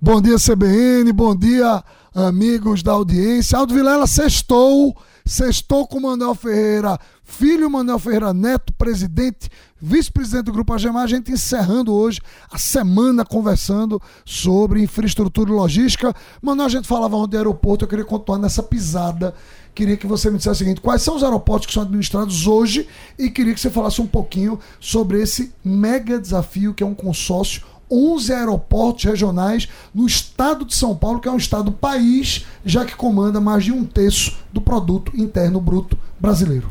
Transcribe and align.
Bom 0.00 0.22
dia, 0.22 0.36
CBN, 0.36 1.12
bom 1.12 1.34
dia, 1.34 1.82
amigos 2.14 2.84
da 2.84 2.92
audiência. 2.92 3.58
Aldo 3.58 3.74
Vilela 3.74 4.06
sextou, 4.06 4.96
sextou 5.26 5.88
com 5.88 5.98
Manuel 5.98 6.36
Ferreira, 6.36 6.96
filho 7.24 7.68
Manuel 7.68 7.98
Ferreira 7.98 8.32
Neto, 8.32 8.72
presidente, 8.74 9.50
vice-presidente 9.82 10.44
do 10.44 10.52
Grupo 10.52 10.72
Agemar. 10.72 11.02
A 11.02 11.08
gente 11.08 11.32
encerrando 11.32 11.92
hoje 11.92 12.20
a 12.48 12.56
semana 12.56 13.24
conversando 13.24 14.00
sobre 14.24 14.80
infraestrutura 14.80 15.50
e 15.50 15.52
logística. 15.54 16.14
Manuel, 16.40 16.66
a 16.66 16.70
gente 16.70 16.86
falava 16.86 17.16
ontem 17.16 17.32
do 17.32 17.38
aeroporto, 17.38 17.84
eu 17.84 17.88
queria 17.88 18.04
continuar 18.04 18.38
nessa 18.38 18.62
pisada. 18.62 19.34
Queria 19.74 19.96
que 19.96 20.06
você 20.06 20.30
me 20.30 20.36
dissesse 20.36 20.62
o 20.62 20.64
seguinte: 20.64 20.80
quais 20.80 21.02
são 21.02 21.16
os 21.16 21.24
aeroportos 21.24 21.66
que 21.66 21.72
são 21.72 21.82
administrados 21.82 22.46
hoje? 22.46 22.86
E 23.18 23.28
queria 23.30 23.52
que 23.52 23.58
você 23.58 23.68
falasse 23.68 24.00
um 24.00 24.06
pouquinho 24.06 24.60
sobre 24.78 25.20
esse 25.20 25.52
mega 25.64 26.20
desafio 26.20 26.72
que 26.72 26.84
é 26.84 26.86
um 26.86 26.94
consórcio 26.94 27.62
11 27.90 28.32
aeroportos 28.32 29.04
regionais 29.04 29.68
no 29.94 30.06
estado 30.06 30.64
de 30.64 30.74
São 30.74 30.94
Paulo, 30.94 31.20
que 31.20 31.28
é 31.28 31.32
um 31.32 31.36
estado 31.36 31.72
país, 31.72 32.44
já 32.64 32.84
que 32.84 32.94
comanda 32.94 33.40
mais 33.40 33.64
de 33.64 33.72
um 33.72 33.84
terço 33.84 34.36
do 34.52 34.60
produto 34.60 35.12
interno 35.16 35.60
bruto 35.60 35.96
brasileiro. 36.20 36.68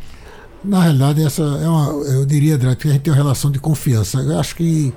Na 0.64 0.82
realidade, 0.82 1.24
essa 1.24 1.44
é 1.44 1.68
uma, 1.68 1.92
eu 2.08 2.26
diria, 2.26 2.56
André, 2.56 2.76
que 2.76 2.88
a 2.88 2.92
gente 2.92 3.02
tem 3.02 3.14
uma 3.14 3.18
relação 3.18 3.50
de 3.50 3.60
confiança. 3.60 4.20
Eu 4.20 4.40
acho 4.40 4.56
que 4.56 4.94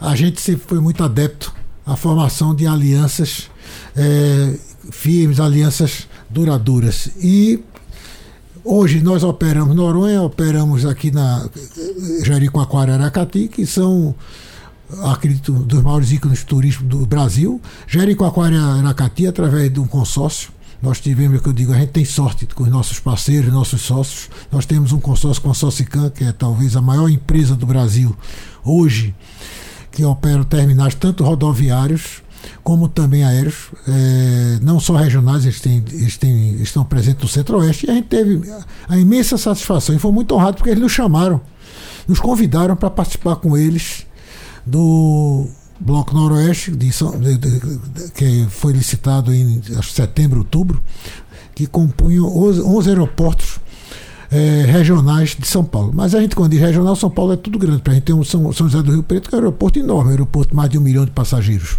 a 0.00 0.14
gente 0.16 0.40
sempre 0.40 0.62
foi 0.66 0.80
muito 0.80 1.02
adepto 1.04 1.54
à 1.86 1.96
formação 1.96 2.54
de 2.54 2.66
alianças 2.66 3.48
é, 3.94 4.54
firmes, 4.90 5.38
alianças 5.38 6.08
duradouras. 6.28 7.10
E 7.22 7.62
hoje 8.64 9.00
nós 9.00 9.22
operamos 9.22 9.76
Noronha, 9.76 10.22
operamos 10.22 10.84
aqui 10.84 11.10
na 11.10 11.48
Jericoacoara 12.24 12.94
Aracati, 12.94 13.48
que 13.48 13.64
são 13.66 14.14
acredito, 15.04 15.52
dos 15.52 15.82
maiores 15.82 16.12
ícones 16.12 16.44
turísticos 16.44 16.88
do 16.88 17.06
Brasil. 17.06 17.60
Jericoacoara 17.86 18.60
Aracati, 18.60 19.26
através 19.26 19.72
de 19.72 19.80
um 19.80 19.86
consórcio. 19.86 20.50
Nós 20.80 21.00
tivemos, 21.00 21.40
que 21.40 21.48
eu 21.48 21.52
digo, 21.52 21.72
a 21.72 21.78
gente 21.78 21.90
tem 21.90 22.04
sorte 22.04 22.46
com 22.46 22.62
os 22.62 22.68
nossos 22.68 23.00
parceiros, 23.00 23.52
nossos 23.52 23.80
sócios. 23.80 24.28
Nós 24.52 24.66
temos 24.66 24.92
um 24.92 25.00
consórcio 25.00 25.42
com 25.42 25.50
a 25.50 25.54
Socicam, 25.54 26.10
que 26.10 26.24
é 26.24 26.32
talvez 26.32 26.76
a 26.76 26.82
maior 26.82 27.08
empresa 27.08 27.56
do 27.56 27.66
Brasil 27.66 28.14
hoje, 28.64 29.14
que 29.90 30.04
opera 30.04 30.44
terminais 30.44 30.94
tanto 30.94 31.24
rodoviários 31.24 32.22
como 32.62 32.88
também 32.88 33.24
aéreos, 33.24 33.70
é, 33.88 34.58
não 34.62 34.78
só 34.78 34.94
regionais, 34.94 35.44
eles, 35.44 35.60
têm, 35.60 35.82
eles 35.92 36.16
têm, 36.16 36.54
estão 36.62 36.84
presentes 36.84 37.22
no 37.22 37.28
Centro-Oeste. 37.28 37.86
E 37.86 37.90
a 37.90 37.94
gente 37.94 38.08
teve 38.08 38.40
a 38.88 38.96
imensa 38.96 39.36
satisfação 39.36 39.94
e 39.94 39.98
foi 39.98 40.12
muito 40.12 40.34
honrado 40.34 40.56
porque 40.56 40.70
eles 40.70 40.82
nos 40.82 40.92
chamaram, 40.92 41.40
nos 42.06 42.20
convidaram 42.20 42.76
para 42.76 42.90
participar 42.90 43.36
com 43.36 43.56
eles 43.56 44.05
do 44.66 45.46
Bloco 45.78 46.14
Noroeste, 46.14 46.72
de, 46.72 46.88
de, 46.88 47.38
de, 47.38 48.12
que 48.12 48.46
foi 48.50 48.72
licitado 48.72 49.32
em 49.32 49.62
setembro, 49.82 50.40
outubro, 50.40 50.82
que 51.54 51.66
compunham 51.66 52.26
11 52.26 52.88
aeroportos 52.88 53.60
é, 54.30 54.64
regionais 54.66 55.36
de 55.38 55.46
São 55.46 55.64
Paulo. 55.64 55.92
Mas 55.94 56.14
a 56.14 56.20
gente, 56.20 56.34
quando 56.34 56.50
diz 56.52 56.60
regional, 56.60 56.96
São 56.96 57.10
Paulo 57.10 57.32
é 57.32 57.36
tudo 57.36 57.58
grande. 57.58 57.82
A 57.86 57.92
gente 57.92 58.02
tem 58.02 58.14
um 58.14 58.24
São, 58.24 58.52
São 58.52 58.68
José 58.68 58.82
do 58.82 58.92
Rio 58.92 59.02
Preto, 59.02 59.28
que 59.28 59.34
é 59.34 59.38
um 59.38 59.40
aeroporto 59.40 59.78
enorme, 59.78 60.08
um 60.08 60.12
aeroporto 60.12 60.50
de 60.50 60.56
mais 60.56 60.70
de 60.70 60.78
um 60.78 60.80
milhão 60.80 61.04
de 61.04 61.10
passageiros. 61.10 61.78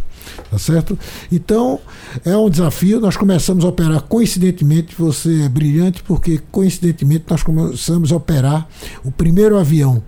Tá 0.51 0.57
certo? 0.57 0.97
Então, 1.31 1.79
é 2.23 2.35
um 2.35 2.49
desafio. 2.49 2.99
Nós 2.99 3.17
começamos 3.17 3.65
a 3.65 3.67
operar 3.67 4.01
coincidentemente, 4.01 4.95
você 4.97 5.43
é 5.43 5.49
brilhante, 5.49 6.03
porque 6.03 6.39
coincidentemente 6.51 7.25
nós 7.29 7.43
começamos 7.43 8.11
a 8.11 8.15
operar 8.15 8.67
o 9.03 9.11
primeiro 9.11 9.57
avião 9.57 10.03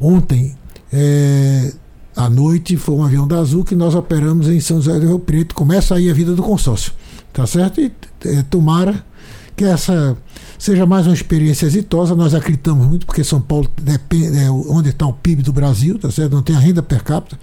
ontem. 0.00 0.56
É, 0.92 1.72
à 2.16 2.28
noite 2.28 2.76
foi 2.76 2.94
um 2.94 3.04
avião 3.04 3.26
da 3.26 3.38
Azul 3.38 3.64
que 3.64 3.74
nós 3.74 3.94
operamos 3.94 4.48
em 4.48 4.60
São 4.60 4.80
José 4.80 4.98
do 4.98 5.06
Rio 5.06 5.18
Preto. 5.18 5.54
Começa 5.54 5.94
aí 5.94 6.10
a 6.10 6.14
vida 6.14 6.34
do 6.34 6.42
consórcio, 6.42 6.92
tá 7.32 7.46
certo? 7.46 7.80
E 7.80 7.92
é, 8.24 8.42
tomara 8.42 9.04
que 9.56 9.64
essa 9.64 10.16
seja 10.58 10.86
mais 10.86 11.06
uma 11.06 11.14
experiência 11.14 11.66
exitosa. 11.66 12.14
Nós 12.14 12.34
acreditamos 12.34 12.86
muito, 12.86 13.06
porque 13.06 13.24
São 13.24 13.40
Paulo 13.40 13.68
depende, 13.80 14.38
é 14.38 14.50
onde 14.50 14.90
está 14.90 15.06
o 15.06 15.12
PIB 15.12 15.42
do 15.42 15.52
Brasil, 15.52 15.98
tá 15.98 16.10
certo? 16.10 16.32
Não 16.32 16.42
tem 16.42 16.54
a 16.54 16.58
renda 16.60 16.82
per 16.82 17.02
capita. 17.02 17.38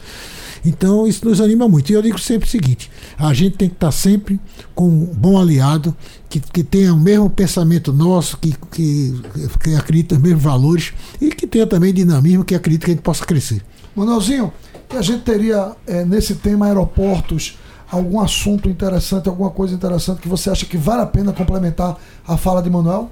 Então 0.66 1.08
isso 1.08 1.26
nos 1.28 1.40
anima 1.42 1.68
muito. 1.68 1.90
E 1.90 1.94
eu 1.94 2.02
digo 2.02 2.20
sempre 2.20 2.48
o 2.48 2.52
seguinte: 2.52 2.92
a 3.18 3.34
gente 3.34 3.58
tem 3.58 3.70
que 3.70 3.76
estar 3.76 3.92
sempre 3.92 4.40
com 4.76 4.88
um 4.88 5.06
bom 5.06 5.40
aliado, 5.40 5.96
que, 6.30 6.40
que 6.40 6.64
tenha 6.64 6.94
o 6.94 7.00
mesmo 7.00 7.30
pensamento 7.30 7.92
nosso, 7.92 8.38
que, 8.38 8.56
que, 8.72 9.22
que 9.64 9.76
acredita 9.76 10.16
nos 10.16 10.24
mesmos 10.24 10.44
valores 10.44 10.94
e 11.20 11.30
que 11.30 11.48
tenha 11.48 11.68
também 11.68 11.94
dinamismo, 11.94 12.44
que 12.44 12.56
acredita 12.56 12.86
que 12.86 12.92
a 12.92 12.94
gente 12.96 13.04
possa 13.04 13.26
crescer. 13.26 13.62
Manuelzinho, 13.96 14.52
a 14.90 15.02
gente 15.02 15.24
teria 15.24 15.76
é, 15.86 16.06
nesse 16.06 16.36
tema 16.36 16.66
aeroportos 16.66 17.58
algum 17.92 18.20
assunto 18.20 18.70
interessante, 18.70 19.28
alguma 19.28 19.50
coisa 19.50 19.74
interessante 19.74 20.22
que 20.22 20.28
você 20.28 20.50
acha 20.50 20.66
que 20.66 20.78
vale 20.78 21.02
a 21.02 21.06
pena 21.06 21.34
complementar 21.34 21.98
a 22.28 22.38
fala 22.38 22.62
de 22.62 22.70
Manuel? 22.70 23.10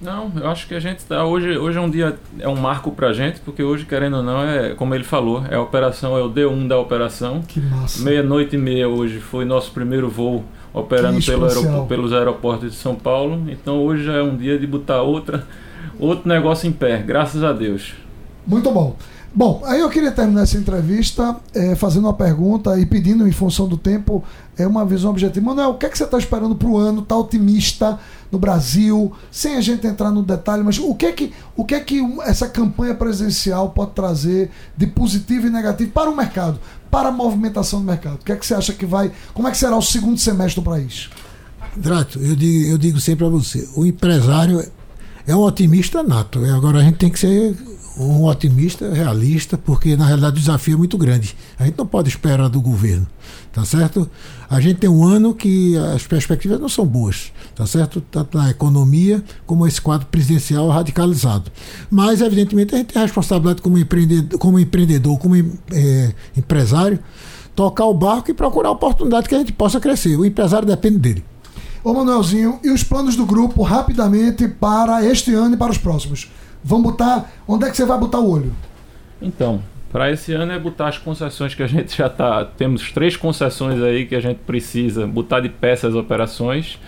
Não, 0.00 0.30
eu 0.36 0.48
acho 0.48 0.68
que 0.68 0.74
a 0.74 0.80
gente 0.80 0.98
está 0.98 1.24
hoje, 1.24 1.58
hoje 1.58 1.76
é 1.76 1.80
um 1.80 1.90
dia 1.90 2.16
é 2.38 2.48
um 2.48 2.54
marco 2.54 2.92
para 2.92 3.08
a 3.08 3.12
gente, 3.12 3.40
porque 3.40 3.62
hoje 3.62 3.84
querendo 3.84 4.18
ou 4.18 4.22
não 4.22 4.42
é, 4.42 4.74
como 4.74 4.94
ele 4.94 5.02
falou, 5.02 5.44
é 5.50 5.56
a 5.56 5.60
operação 5.60 6.16
é 6.16 6.22
o 6.22 6.30
D1 6.30 6.68
da 6.68 6.78
operação. 6.78 7.42
Que 7.42 7.60
massa. 7.60 8.02
Meia 8.02 8.22
noite 8.22 8.54
e 8.54 8.58
meia 8.58 8.88
hoje 8.88 9.18
foi 9.18 9.44
nosso 9.44 9.72
primeiro 9.72 10.08
voo 10.08 10.44
operando 10.72 11.24
pelo 11.24 11.46
aeroporto, 11.46 11.86
pelos 11.86 12.12
aeroportos 12.12 12.70
de 12.70 12.76
São 12.76 12.94
Paulo. 12.94 13.44
Então 13.48 13.82
hoje 13.82 14.04
já 14.04 14.14
é 14.14 14.22
um 14.22 14.36
dia 14.36 14.58
de 14.58 14.66
botar 14.66 15.02
outra 15.02 15.44
outro 15.98 16.28
negócio 16.28 16.68
em 16.68 16.72
pé, 16.72 16.98
graças 16.98 17.42
a 17.42 17.52
Deus. 17.52 17.94
Muito 18.48 18.70
bom. 18.70 18.96
Bom, 19.34 19.62
aí 19.66 19.80
eu 19.80 19.90
queria 19.90 20.10
terminar 20.10 20.42
essa 20.42 20.56
entrevista 20.56 21.36
é, 21.54 21.74
fazendo 21.76 22.06
uma 22.06 22.14
pergunta 22.14 22.78
e 22.80 22.86
pedindo, 22.86 23.28
em 23.28 23.30
função 23.30 23.68
do 23.68 23.76
tempo, 23.76 24.24
é, 24.56 24.66
uma 24.66 24.86
visão 24.86 25.10
objetiva. 25.10 25.44
Manuel, 25.44 25.70
o 25.70 25.74
que, 25.74 25.84
é 25.84 25.88
que 25.90 25.98
você 25.98 26.04
está 26.04 26.16
esperando 26.16 26.56
para 26.56 26.66
o 26.66 26.78
ano? 26.78 27.02
Está 27.02 27.14
otimista 27.14 28.00
no 28.32 28.38
Brasil? 28.38 29.12
Sem 29.30 29.56
a 29.56 29.60
gente 29.60 29.86
entrar 29.86 30.10
no 30.10 30.22
detalhe, 30.22 30.62
mas 30.62 30.78
o 30.78 30.94
que 30.94 31.06
é 31.06 31.12
que, 31.12 31.32
o 31.54 31.62
que, 31.62 31.74
é 31.74 31.80
que 31.80 32.00
essa 32.22 32.48
campanha 32.48 32.94
presidencial 32.94 33.68
pode 33.70 33.90
trazer 33.90 34.50
de 34.74 34.86
positivo 34.86 35.46
e 35.46 35.50
negativo 35.50 35.90
para 35.92 36.10
o 36.10 36.16
mercado, 36.16 36.58
para 36.90 37.10
a 37.10 37.12
movimentação 37.12 37.80
do 37.80 37.86
mercado? 37.86 38.14
O 38.14 38.24
que 38.24 38.32
é 38.32 38.36
que 38.36 38.46
você 38.46 38.54
acha 38.54 38.72
que 38.72 38.86
vai. 38.86 39.12
Como 39.34 39.46
é 39.46 39.50
que 39.50 39.58
será 39.58 39.76
o 39.76 39.82
segundo 39.82 40.18
semestre 40.18 40.60
do 40.60 40.68
país? 40.68 41.10
Drato, 41.76 42.18
eu 42.18 42.34
digo, 42.34 42.70
eu 42.70 42.78
digo 42.78 42.98
sempre 42.98 43.26
para 43.26 43.28
você: 43.28 43.68
o 43.76 43.84
empresário 43.84 44.64
é 45.26 45.36
um 45.36 45.40
otimista 45.40 46.02
nato. 46.02 46.42
Agora 46.46 46.78
a 46.78 46.82
gente 46.82 46.96
tem 46.96 47.10
que 47.10 47.18
ser 47.18 47.54
um 47.98 48.24
otimista, 48.24 48.92
realista, 48.92 49.58
porque 49.58 49.96
na 49.96 50.06
realidade 50.06 50.36
o 50.36 50.40
desafio 50.40 50.74
é 50.74 50.76
muito 50.76 50.96
grande. 50.96 51.36
A 51.58 51.64
gente 51.64 51.76
não 51.76 51.86
pode 51.86 52.08
esperar 52.08 52.48
do 52.48 52.60
governo, 52.60 53.06
tá 53.52 53.64
certo? 53.64 54.08
A 54.48 54.60
gente 54.60 54.78
tem 54.78 54.88
um 54.88 55.04
ano 55.04 55.34
que 55.34 55.76
as 55.94 56.06
perspectivas 56.06 56.60
não 56.60 56.68
são 56.68 56.86
boas, 56.86 57.32
tá 57.54 57.66
certo? 57.66 58.00
Tanto 58.00 58.38
na 58.38 58.50
economia 58.50 59.22
como 59.46 59.66
esse 59.66 59.80
quadro 59.80 60.06
presidencial 60.06 60.68
radicalizado. 60.68 61.50
Mas, 61.90 62.20
evidentemente, 62.20 62.74
a 62.74 62.78
gente 62.78 62.92
tem 62.92 63.02
a 63.02 63.04
responsabilidade 63.04 63.60
como 63.60 63.76
empreendedor, 63.76 64.38
como, 64.38 64.58
empreendedor, 64.58 65.18
como 65.18 65.34
é, 65.36 66.14
empresário, 66.36 67.00
tocar 67.56 67.86
o 67.86 67.94
barco 67.94 68.30
e 68.30 68.34
procurar 68.34 68.70
oportunidade 68.70 69.28
que 69.28 69.34
a 69.34 69.38
gente 69.38 69.52
possa 69.52 69.80
crescer. 69.80 70.16
O 70.16 70.24
empresário 70.24 70.66
depende 70.66 70.98
dele. 70.98 71.24
Ô 71.82 71.94
Manuelzinho, 71.94 72.60
e 72.62 72.70
os 72.70 72.82
planos 72.82 73.16
do 73.16 73.24
grupo 73.24 73.62
rapidamente 73.62 74.46
para 74.46 75.04
este 75.04 75.32
ano 75.32 75.54
e 75.54 75.56
para 75.56 75.72
os 75.72 75.78
próximos? 75.78 76.28
Vamos 76.62 76.92
botar. 76.92 77.30
Onde 77.46 77.66
é 77.66 77.70
que 77.70 77.76
você 77.76 77.84
vai 77.84 77.98
botar 77.98 78.18
o 78.18 78.30
olho? 78.30 78.52
Então, 79.20 79.62
para 79.90 80.10
esse 80.10 80.32
ano 80.32 80.52
é 80.52 80.58
botar 80.58 80.88
as 80.88 80.98
concessões 80.98 81.54
que 81.54 81.62
a 81.62 81.66
gente 81.66 81.96
já 81.96 82.06
está. 82.06 82.44
Temos 82.44 82.92
três 82.92 83.16
concessões 83.16 83.82
aí 83.82 84.06
que 84.06 84.14
a 84.14 84.20
gente 84.20 84.38
precisa 84.38 85.06
botar 85.06 85.40
de 85.40 85.48
pé 85.48 85.72
essas 85.72 85.94
operações. 85.94 86.78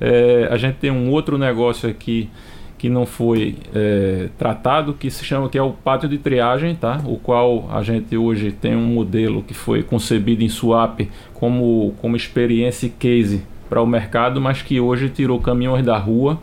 É, 0.00 0.48
a 0.50 0.56
gente 0.56 0.76
tem 0.76 0.90
um 0.90 1.10
outro 1.10 1.38
negócio 1.38 1.88
aqui 1.88 2.28
que 2.76 2.88
não 2.88 3.04
foi 3.04 3.56
é, 3.74 4.28
tratado, 4.38 4.94
que 4.94 5.10
se 5.10 5.24
chama 5.24 5.48
que 5.48 5.58
é 5.58 5.62
o 5.62 5.72
pátio 5.72 6.08
de 6.08 6.16
triagem, 6.16 6.76
tá? 6.76 7.02
O 7.04 7.16
qual 7.16 7.68
a 7.72 7.82
gente 7.82 8.16
hoje 8.16 8.52
tem 8.52 8.76
um 8.76 8.86
modelo 8.86 9.42
que 9.42 9.52
foi 9.52 9.82
concebido 9.82 10.44
em 10.44 10.48
swap 10.48 11.00
como, 11.34 11.92
como 12.00 12.16
experiência 12.16 12.88
case 12.88 13.42
para 13.68 13.82
o 13.82 13.86
mercado, 13.86 14.40
mas 14.40 14.62
que 14.62 14.80
hoje 14.80 15.08
tirou 15.08 15.40
caminhões 15.40 15.84
da 15.84 15.98
rua, 15.98 16.38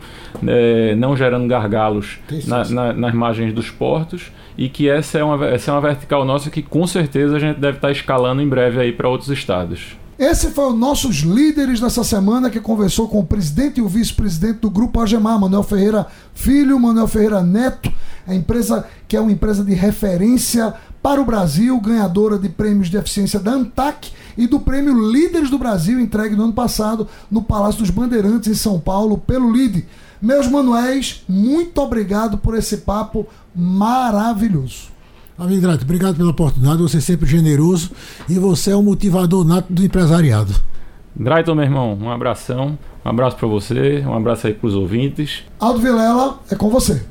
é, 0.46 0.94
não 0.94 1.16
gerando 1.16 1.46
gargalos 1.46 2.18
na, 2.46 2.64
na, 2.68 2.92
nas 2.92 3.14
margens 3.14 3.52
dos 3.52 3.70
portos, 3.70 4.30
e 4.56 4.68
que 4.68 4.88
essa 4.88 5.18
é, 5.18 5.24
uma, 5.24 5.46
essa 5.46 5.70
é 5.70 5.74
uma 5.74 5.80
vertical 5.80 6.24
nossa 6.24 6.50
que 6.50 6.62
com 6.62 6.86
certeza 6.86 7.36
a 7.36 7.38
gente 7.38 7.58
deve 7.58 7.78
estar 7.78 7.90
escalando 7.90 8.40
em 8.40 8.48
breve 8.48 8.80
aí 8.80 8.92
para 8.92 9.08
outros 9.08 9.30
estados. 9.30 9.96
Esse 10.18 10.48
foi 10.48 10.72
o 10.72 10.72
nossos 10.72 11.16
líderes 11.16 11.78
nessa 11.78 12.02
semana 12.02 12.48
que 12.48 12.58
conversou 12.58 13.06
com 13.06 13.20
o 13.20 13.26
presidente 13.26 13.80
e 13.80 13.82
o 13.82 13.88
vice-presidente 13.88 14.60
do 14.60 14.70
Grupo 14.70 14.98
Agemar, 14.98 15.38
Manuel 15.38 15.62
Ferreira 15.62 16.06
Filho, 16.32 16.80
Manuel 16.80 17.06
Ferreira 17.06 17.42
Neto, 17.42 17.92
a 18.26 18.34
empresa 18.34 18.86
que 19.06 19.14
é 19.14 19.20
uma 19.20 19.30
empresa 19.30 19.62
de 19.62 19.74
referência 19.74 20.72
para 21.02 21.20
o 21.20 21.24
Brasil, 21.24 21.78
ganhadora 21.78 22.38
de 22.38 22.48
prêmios 22.48 22.88
de 22.88 22.96
eficiência 22.96 23.38
da 23.38 23.52
ANTAC 23.52 24.10
e 24.38 24.46
do 24.46 24.58
prêmio 24.58 25.12
Líderes 25.12 25.50
do 25.50 25.58
Brasil, 25.58 26.00
entregue 26.00 26.34
no 26.34 26.44
ano 26.44 26.54
passado 26.54 27.06
no 27.30 27.42
Palácio 27.42 27.80
dos 27.80 27.90
Bandeirantes, 27.90 28.48
em 28.48 28.54
São 28.54 28.80
Paulo, 28.80 29.18
pelo 29.18 29.52
LIDE. 29.52 29.86
Meus 30.20 30.48
manuéis, 30.48 31.24
muito 31.28 31.78
obrigado 31.78 32.38
por 32.38 32.56
esse 32.56 32.78
papo 32.78 33.26
maravilhoso. 33.54 34.95
Amigo 35.38 35.60
Drato, 35.60 35.84
obrigado 35.84 36.16
pela 36.16 36.30
oportunidade, 36.30 36.80
você 36.80 36.96
é 36.96 37.00
sempre 37.00 37.26
generoso 37.26 37.90
e 38.26 38.38
você 38.38 38.70
é 38.70 38.76
um 38.76 38.82
motivador 38.82 39.44
nato 39.44 39.70
do 39.70 39.84
empresariado. 39.84 40.54
Drayton, 41.14 41.54
meu 41.54 41.64
irmão, 41.64 41.98
um 42.00 42.10
abração, 42.10 42.78
um 43.04 43.08
abraço 43.08 43.36
para 43.36 43.46
você, 43.46 44.02
um 44.06 44.14
abraço 44.14 44.46
aí 44.46 44.54
para 44.54 44.66
os 44.66 44.74
ouvintes. 44.74 45.44
Aldo 45.60 45.78
Vilela, 45.78 46.40
é 46.50 46.54
com 46.54 46.68
você. 46.68 47.06